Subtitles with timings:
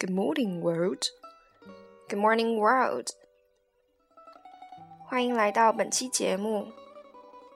[0.00, 1.04] Good morning, world.
[2.08, 3.10] Good morning, world.
[5.06, 6.72] 欢迎来到本期节目，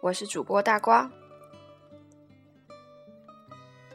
[0.01, 1.11] 我是主播大瓜。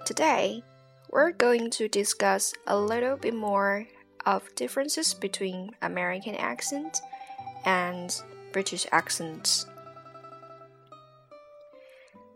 [0.06, 0.62] Today,
[1.10, 3.88] we're going to discuss a little bit more
[4.24, 7.00] of differences between American accent
[7.64, 8.16] and
[8.52, 9.64] British accents.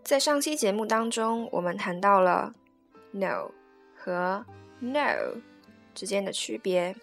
[0.03, 2.55] 在上期节目当中，我们谈到了
[3.11, 3.51] no
[3.95, 4.43] 和
[4.79, 5.35] no
[5.94, 6.94] 之间的区别。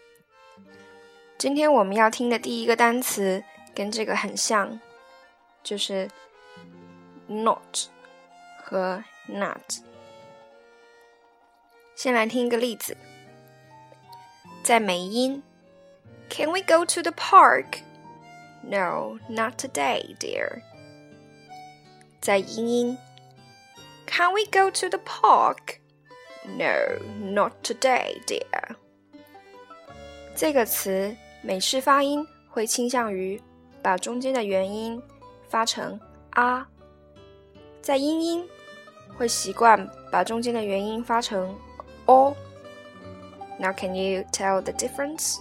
[1.37, 4.79] 今天我们要听的第一个单词跟这个很像，
[5.63, 6.09] 就是
[7.27, 7.87] not
[8.63, 9.81] 和 not。
[11.95, 12.95] 先来听一个例子，
[14.63, 15.41] 在美音
[16.29, 17.79] ，Can we go to the park?
[18.63, 20.61] No, not today, dear.
[22.21, 22.97] 在英音
[24.05, 25.80] ，Can we go to the park?
[26.44, 28.76] No, not today, dear.
[30.34, 33.40] 这个词美式发音会倾向于
[33.82, 35.02] 把中间的元音
[35.48, 35.98] 发成
[36.30, 36.68] 啊，
[37.82, 38.48] 在英音
[39.16, 41.56] 会习惯把中间的元音发成。
[42.06, 42.34] or.
[43.58, 45.40] Now, can you tell the difference?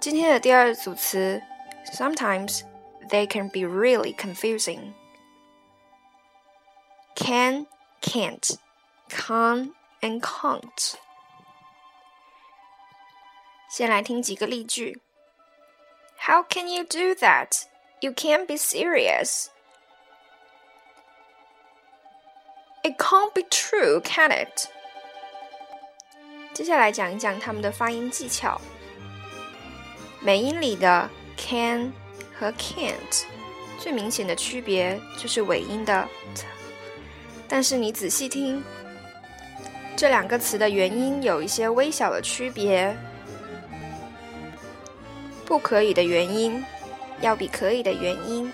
[0.00, 1.40] 今天的第二组词，
[1.92, 2.62] sometimes
[3.08, 4.92] they can be really confusing.
[7.14, 7.66] Can,
[8.00, 8.56] can't,
[9.08, 10.94] can and can't.
[13.70, 15.00] 先来听几个例句。
[16.18, 17.64] How can you do that?
[18.00, 19.48] You can't be serious.
[22.82, 24.68] It can't be true, can it？
[26.54, 28.60] 接下来讲一讲他们的发音技巧。
[30.20, 31.92] 美音里的 can
[32.38, 33.24] 和 can't
[33.78, 36.44] 最明显的区别就是尾音的 t，
[37.47, 38.63] 但是你仔细听，
[39.95, 42.95] 这两个词的元音有一些微小的区别。
[45.45, 46.63] 不可以的元音
[47.21, 48.51] 要比可以的元音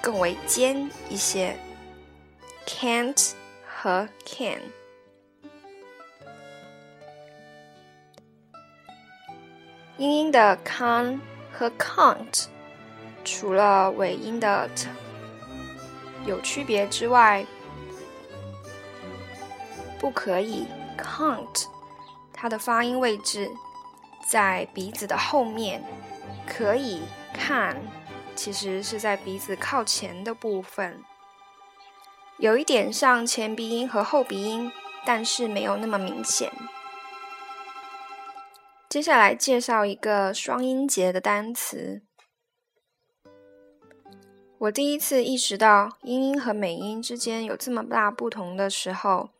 [0.00, 1.56] 更为尖一些
[2.66, 3.32] ，can't。
[3.82, 4.60] 和 can。
[9.96, 11.20] 英音的 can
[11.52, 12.44] 和 can't，
[13.24, 14.86] 除了尾音的 t
[16.26, 17.44] 有区别之外，
[20.02, 20.66] 不可以
[20.98, 21.66] can't，
[22.32, 23.48] 它的发音位置
[24.28, 25.80] 在鼻子的后面，
[26.44, 27.02] 可以
[27.32, 27.76] ，can，，
[28.34, 31.00] 其实是在鼻子靠前的部分。
[32.38, 34.72] 有一点像前鼻音和后鼻音，
[35.04, 36.52] 但是没有那么明显。
[38.88, 42.02] 接下来介绍一个双音节的单词。
[44.58, 49.30] 我第一次意识到英音和美音之间有这么大不同的时候，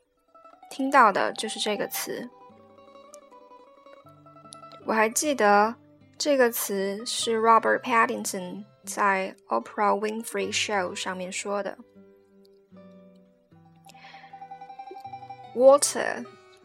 [0.72, 2.27] 听到的就是这个词。
[4.87, 5.75] 我还记得
[6.16, 11.77] 这个词是 Robert Pattinson 在 Oprah Winfrey Show 上面说的。
[15.55, 16.25] water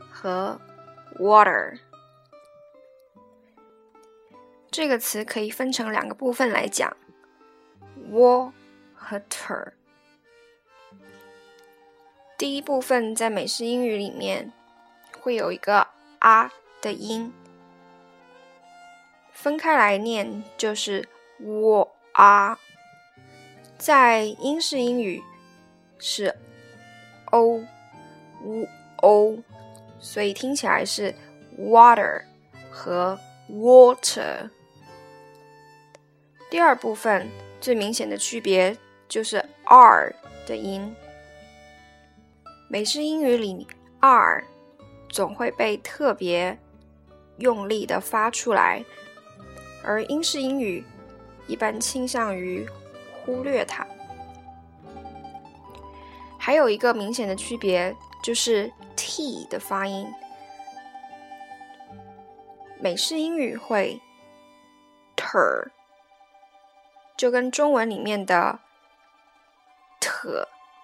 [0.09, 0.57] 和
[1.19, 1.77] water
[4.71, 6.95] 这个词可以分成两个部分来讲
[8.09, 8.53] ，wa
[8.95, 9.76] 和 ter。
[12.37, 14.53] 第一部分在美式英语里面
[15.19, 15.87] 会有一个
[16.19, 17.33] 啊的音，
[19.33, 21.09] 分开来念就是
[21.39, 22.59] 我啊。
[23.77, 25.23] 在英式英语
[25.97, 26.35] 是
[27.31, 27.61] o
[28.43, 28.67] u。
[29.01, 29.37] o，
[29.99, 31.13] 所以听起来是
[31.59, 32.23] water
[32.71, 34.49] 和 water。
[36.49, 38.75] 第二部分最明显的区别
[39.07, 40.13] 就是 r
[40.47, 40.95] 的音。
[42.67, 43.67] 美式英语里
[43.99, 44.43] r
[45.09, 46.57] 总会被特别
[47.37, 48.83] 用力的发出来，
[49.83, 50.83] 而英式英语
[51.47, 52.67] 一般倾向于
[53.13, 53.87] 忽略它。
[56.37, 58.71] 还有一个明显的区别就是。
[58.99, 60.11] t 的发音，
[62.79, 64.01] 美式英语会
[65.15, 65.69] ter，
[67.15, 68.59] 就跟中文里面的
[69.99, 70.09] t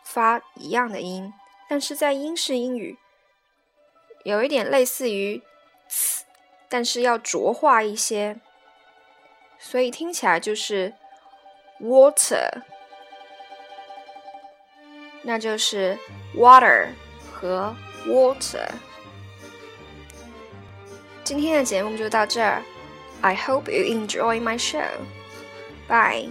[0.03, 1.33] 发一样的音，
[1.73, 2.99] 但是在英式英语
[4.25, 5.41] 有一点类似于
[5.87, 6.23] s，
[6.69, 8.39] 但是要浊化一些，
[9.57, 10.93] 所以听起来就是
[11.81, 12.61] water，
[15.23, 15.97] 那就是
[16.35, 16.89] water
[17.31, 17.75] 和。
[18.05, 18.69] water。
[21.23, 22.61] 今天的节目就到这儿。
[23.21, 24.91] I hope you enjoy my show.
[25.87, 26.29] Bye.